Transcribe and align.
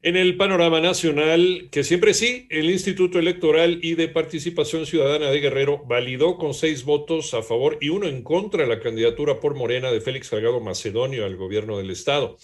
En 0.00 0.14
el 0.14 0.36
panorama 0.36 0.80
nacional, 0.80 1.70
que 1.72 1.82
siempre 1.82 2.14
sí, 2.14 2.46
el 2.50 2.70
Instituto 2.70 3.18
Electoral 3.18 3.80
y 3.82 3.96
de 3.96 4.06
Participación 4.06 4.86
Ciudadana 4.86 5.28
de 5.28 5.40
Guerrero 5.40 5.84
validó 5.86 6.38
con 6.38 6.54
seis 6.54 6.84
votos 6.84 7.34
a 7.34 7.42
favor 7.42 7.78
y 7.80 7.88
uno 7.88 8.06
en 8.06 8.22
contra 8.22 8.64
la 8.64 8.78
candidatura 8.78 9.40
por 9.40 9.56
Morena 9.56 9.90
de 9.90 10.00
Félix 10.00 10.28
Salgado 10.28 10.60
Macedonio 10.60 11.26
al 11.26 11.36
gobierno 11.36 11.78
del 11.78 11.90
estado. 11.90 12.38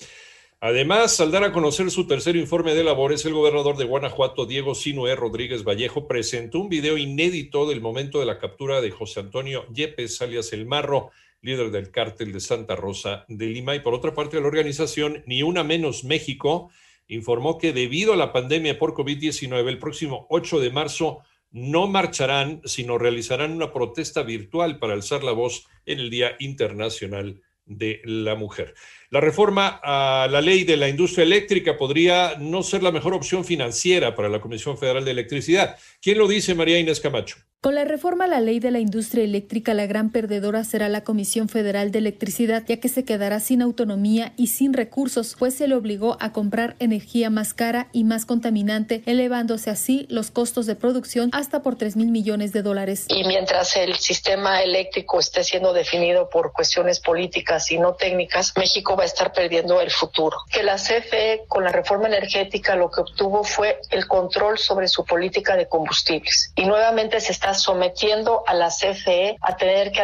Además, 0.66 1.20
al 1.20 1.30
dar 1.30 1.44
a 1.44 1.52
conocer 1.52 1.90
su 1.90 2.06
tercer 2.06 2.36
informe 2.36 2.74
de 2.74 2.82
labores, 2.82 3.26
el 3.26 3.34
gobernador 3.34 3.76
de 3.76 3.84
Guanajuato, 3.84 4.46
Diego 4.46 4.74
Sinué 4.74 5.14
Rodríguez 5.14 5.62
Vallejo, 5.62 6.08
presentó 6.08 6.58
un 6.58 6.70
video 6.70 6.96
inédito 6.96 7.68
del 7.68 7.82
momento 7.82 8.18
de 8.18 8.24
la 8.24 8.38
captura 8.38 8.80
de 8.80 8.90
José 8.90 9.20
Antonio 9.20 9.66
Yepes, 9.74 10.22
alias 10.22 10.54
El 10.54 10.64
Marro, 10.64 11.10
líder 11.42 11.70
del 11.70 11.90
cártel 11.90 12.32
de 12.32 12.40
Santa 12.40 12.76
Rosa 12.76 13.26
de 13.28 13.44
Lima. 13.48 13.76
Y 13.76 13.80
por 13.80 13.92
otra 13.92 14.14
parte, 14.14 14.40
la 14.40 14.46
organización 14.46 15.22
Ni 15.26 15.42
Una 15.42 15.64
Menos 15.64 16.02
México 16.02 16.70
informó 17.08 17.58
que 17.58 17.74
debido 17.74 18.14
a 18.14 18.16
la 18.16 18.32
pandemia 18.32 18.78
por 18.78 18.94
COVID-19, 18.94 19.68
el 19.68 19.78
próximo 19.78 20.26
8 20.30 20.60
de 20.60 20.70
marzo 20.70 21.18
no 21.50 21.88
marcharán, 21.88 22.62
sino 22.64 22.96
realizarán 22.96 23.52
una 23.52 23.70
protesta 23.70 24.22
virtual 24.22 24.78
para 24.78 24.94
alzar 24.94 25.24
la 25.24 25.32
voz 25.32 25.66
en 25.84 26.00
el 26.00 26.08
Día 26.08 26.36
Internacional 26.38 27.42
de 27.66 28.00
la 28.04 28.34
Mujer. 28.34 28.74
La 29.10 29.20
reforma 29.20 29.80
a 29.82 30.28
la 30.30 30.40
ley 30.40 30.64
de 30.64 30.76
la 30.76 30.88
industria 30.88 31.24
eléctrica 31.24 31.76
podría 31.76 32.36
no 32.38 32.62
ser 32.62 32.82
la 32.82 32.92
mejor 32.92 33.14
opción 33.14 33.44
financiera 33.44 34.14
para 34.14 34.28
la 34.28 34.40
Comisión 34.40 34.76
Federal 34.76 35.04
de 35.04 35.12
Electricidad. 35.12 35.76
¿Quién 36.00 36.18
lo 36.18 36.28
dice, 36.28 36.54
María 36.54 36.78
Inés 36.78 37.00
Camacho? 37.00 37.36
Con 37.64 37.76
la 37.76 37.84
reforma 37.86 38.26
a 38.26 38.28
la 38.28 38.40
ley 38.40 38.60
de 38.60 38.70
la 38.70 38.78
industria 38.78 39.24
eléctrica, 39.24 39.72
la 39.72 39.86
gran 39.86 40.10
perdedora 40.10 40.64
será 40.64 40.90
la 40.90 41.02
Comisión 41.02 41.48
Federal 41.48 41.92
de 41.92 41.98
Electricidad, 41.98 42.62
ya 42.66 42.76
que 42.76 42.90
se 42.90 43.06
quedará 43.06 43.40
sin 43.40 43.62
autonomía 43.62 44.34
y 44.36 44.48
sin 44.48 44.74
recursos, 44.74 45.34
pues 45.38 45.54
se 45.54 45.66
le 45.66 45.74
obligó 45.74 46.18
a 46.20 46.30
comprar 46.30 46.76
energía 46.78 47.30
más 47.30 47.54
cara 47.54 47.88
y 47.90 48.04
más 48.04 48.26
contaminante, 48.26 49.02
elevándose 49.06 49.70
así 49.70 50.06
los 50.10 50.30
costos 50.30 50.66
de 50.66 50.76
producción 50.76 51.30
hasta 51.32 51.62
por 51.62 51.76
3 51.76 51.96
mil 51.96 52.10
millones 52.10 52.52
de 52.52 52.60
dólares. 52.60 53.06
Y 53.08 53.24
mientras 53.24 53.74
el 53.76 53.94
sistema 53.94 54.60
eléctrico 54.60 55.18
esté 55.18 55.42
siendo 55.42 55.72
definido 55.72 56.28
por 56.28 56.52
cuestiones 56.52 57.00
políticas 57.00 57.70
y 57.70 57.78
no 57.78 57.94
técnicas, 57.94 58.52
México 58.58 58.94
va 58.94 59.04
a 59.04 59.06
estar 59.06 59.32
perdiendo 59.32 59.80
el 59.80 59.90
futuro. 59.90 60.36
Que 60.52 60.62
la 60.62 60.74
CFE 60.74 61.44
con 61.48 61.64
la 61.64 61.72
reforma 61.72 62.08
energética 62.08 62.76
lo 62.76 62.90
que 62.90 63.00
obtuvo 63.00 63.42
fue 63.42 63.80
el 63.88 64.06
control 64.06 64.58
sobre 64.58 64.86
su 64.86 65.06
política 65.06 65.56
de 65.56 65.66
combustibles 65.66 66.52
y 66.56 66.66
nuevamente 66.66 67.18
se 67.20 67.32
está 67.32 67.53
sometiendo 67.54 68.42
a 68.46 68.54
la 68.54 68.68
CFE 68.68 69.36
a 69.40 69.56
tener 69.56 69.92
que 69.92 70.02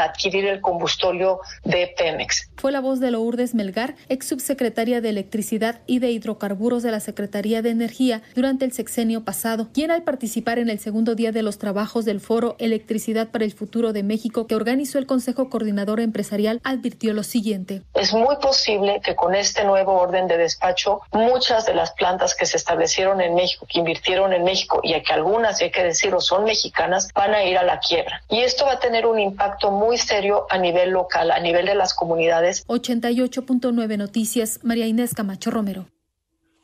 adquirir 0.00 0.46
el 0.46 0.60
combustorio 0.60 1.40
de 1.64 1.94
Pemex. 1.96 2.50
Fue 2.56 2.72
la 2.72 2.80
voz 2.80 3.00
de 3.00 3.10
Lourdes 3.10 3.54
Melgar, 3.54 3.94
ex 4.08 4.28
subsecretaria 4.28 5.00
de 5.00 5.08
Electricidad 5.08 5.80
y 5.86 5.98
de 5.98 6.10
Hidrocarburos 6.10 6.82
de 6.82 6.90
la 6.90 7.00
Secretaría 7.00 7.62
de 7.62 7.70
Energía 7.70 8.22
durante 8.34 8.64
el 8.64 8.72
sexenio 8.72 9.24
pasado, 9.24 9.68
quien 9.72 9.90
al 9.90 10.02
participar 10.02 10.58
en 10.58 10.68
el 10.68 10.78
segundo 10.78 11.14
día 11.14 11.32
de 11.32 11.42
los 11.42 11.58
trabajos 11.58 12.04
del 12.04 12.20
foro 12.20 12.56
Electricidad 12.58 13.28
para 13.28 13.44
el 13.44 13.52
Futuro 13.52 13.92
de 13.92 14.02
México 14.02 14.46
que 14.46 14.54
organizó 14.54 14.98
el 14.98 15.06
Consejo 15.06 15.48
Coordinador 15.50 16.00
Empresarial 16.00 16.60
advirtió 16.64 17.12
lo 17.12 17.22
siguiente. 17.22 17.82
Es 17.94 18.12
muy 18.12 18.36
posible 18.36 19.00
que 19.02 19.14
con 19.14 19.34
este 19.34 19.64
nuevo 19.64 19.94
orden 19.94 20.26
de 20.26 20.36
despacho 20.36 21.00
muchas 21.12 21.66
de 21.66 21.74
las 21.74 21.92
plantas 21.92 22.34
que 22.34 22.46
se 22.46 22.56
establecieron 22.56 23.20
en 23.20 23.34
México, 23.34 23.66
que 23.68 23.78
invirtieron 23.78 24.32
en 24.32 24.44
México 24.44 24.80
y 24.82 24.94
a 24.94 25.02
que 25.02 25.12
algunas, 25.12 25.60
hay 25.60 25.70
que 25.70 25.82
decirlo, 25.82 26.20
son 26.20 26.44
mexicanas, 26.48 27.08
van 27.14 27.34
a 27.34 27.44
ir 27.44 27.56
a 27.56 27.62
la 27.62 27.78
quiebra. 27.78 28.20
Y 28.28 28.40
esto 28.40 28.64
va 28.64 28.72
a 28.72 28.80
tener 28.80 29.06
un 29.06 29.20
impacto 29.20 29.70
muy 29.70 29.98
serio 29.98 30.46
a 30.50 30.58
nivel 30.58 30.90
local, 30.90 31.30
a 31.30 31.38
nivel 31.38 31.66
de 31.66 31.76
las 31.76 31.94
comunidades. 31.94 32.66
88.9 32.66 33.96
Noticias, 33.96 34.58
María 34.64 34.86
Inés 34.86 35.14
Camacho 35.14 35.52
Romero. 35.52 35.86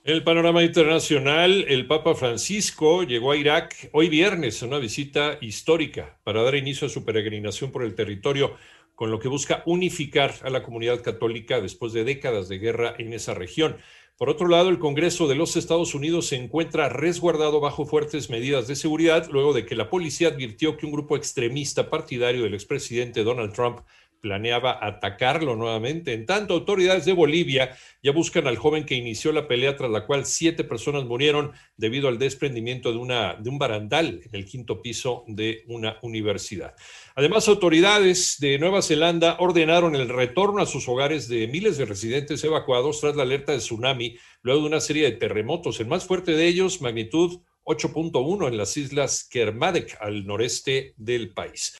El 0.04 0.22
panorama 0.22 0.62
internacional, 0.62 1.64
el 1.66 1.86
Papa 1.86 2.14
Francisco 2.14 3.04
llegó 3.04 3.32
a 3.32 3.38
Irak 3.38 3.88
hoy 3.92 4.10
viernes 4.10 4.62
a 4.62 4.66
una 4.66 4.78
visita 4.78 5.38
histórica 5.40 6.18
para 6.24 6.42
dar 6.42 6.56
inicio 6.56 6.88
a 6.88 6.90
su 6.90 7.06
peregrinación 7.06 7.72
por 7.72 7.84
el 7.84 7.94
territorio, 7.94 8.54
con 8.94 9.10
lo 9.10 9.18
que 9.18 9.28
busca 9.28 9.62
unificar 9.64 10.34
a 10.42 10.50
la 10.50 10.62
comunidad 10.62 11.00
católica 11.00 11.62
después 11.62 11.94
de 11.94 12.04
décadas 12.04 12.50
de 12.50 12.58
guerra 12.58 12.94
en 12.98 13.14
esa 13.14 13.32
región. 13.32 13.78
Por 14.16 14.30
otro 14.30 14.46
lado, 14.46 14.68
el 14.68 14.78
Congreso 14.78 15.26
de 15.26 15.34
los 15.34 15.56
Estados 15.56 15.92
Unidos 15.92 16.28
se 16.28 16.36
encuentra 16.36 16.88
resguardado 16.88 17.58
bajo 17.58 17.84
fuertes 17.84 18.30
medidas 18.30 18.68
de 18.68 18.76
seguridad 18.76 19.28
luego 19.28 19.52
de 19.52 19.66
que 19.66 19.74
la 19.74 19.90
policía 19.90 20.28
advirtió 20.28 20.76
que 20.76 20.86
un 20.86 20.92
grupo 20.92 21.16
extremista 21.16 21.90
partidario 21.90 22.44
del 22.44 22.54
expresidente 22.54 23.24
Donald 23.24 23.52
Trump 23.52 23.80
planeaba 24.24 24.78
atacarlo 24.80 25.54
nuevamente. 25.54 26.14
En 26.14 26.24
tanto, 26.24 26.54
autoridades 26.54 27.04
de 27.04 27.12
Bolivia 27.12 27.76
ya 28.02 28.10
buscan 28.10 28.46
al 28.46 28.56
joven 28.56 28.86
que 28.86 28.94
inició 28.94 29.32
la 29.32 29.46
pelea 29.46 29.76
tras 29.76 29.90
la 29.90 30.06
cual 30.06 30.24
siete 30.24 30.64
personas 30.64 31.04
murieron 31.04 31.52
debido 31.76 32.08
al 32.08 32.18
desprendimiento 32.18 32.90
de, 32.90 32.96
una, 32.96 33.34
de 33.34 33.50
un 33.50 33.58
barandal 33.58 34.22
en 34.24 34.30
el 34.32 34.46
quinto 34.46 34.80
piso 34.80 35.24
de 35.26 35.64
una 35.68 35.98
universidad. 36.00 36.74
Además, 37.14 37.48
autoridades 37.48 38.38
de 38.40 38.58
Nueva 38.58 38.80
Zelanda 38.80 39.36
ordenaron 39.40 39.94
el 39.94 40.08
retorno 40.08 40.62
a 40.62 40.66
sus 40.66 40.88
hogares 40.88 41.28
de 41.28 41.46
miles 41.46 41.76
de 41.76 41.84
residentes 41.84 42.42
evacuados 42.44 43.02
tras 43.02 43.16
la 43.16 43.24
alerta 43.24 43.52
de 43.52 43.58
tsunami 43.58 44.16
luego 44.40 44.62
de 44.62 44.68
una 44.68 44.80
serie 44.80 45.04
de 45.04 45.18
terremotos. 45.18 45.80
El 45.80 45.88
más 45.88 46.06
fuerte 46.06 46.32
de 46.32 46.46
ellos, 46.46 46.80
magnitud 46.80 47.40
8.1 47.64 48.48
en 48.48 48.56
las 48.56 48.76
islas 48.76 49.28
Kermadec, 49.30 49.96
al 50.00 50.26
noreste 50.26 50.94
del 50.96 51.32
país. 51.32 51.72